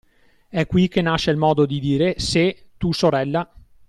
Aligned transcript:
È 0.49 0.65
qui 0.65 0.87
che 0.87 1.03
nasce 1.03 1.29
il 1.29 1.37
modo 1.37 1.67
di 1.67 1.79
dire 1.79 2.17
"se, 2.19 2.69
tu 2.79 2.91
sorella…". 2.91 3.47